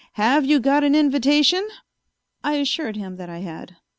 [0.13, 1.63] "Have you got an invitation?"
[2.43, 3.75] I assured him that I had.